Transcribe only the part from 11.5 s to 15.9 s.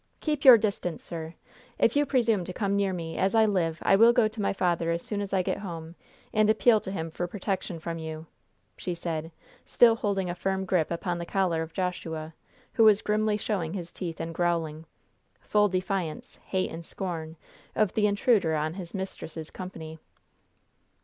of Joshua, who was grimly showing his teeth and growling "Full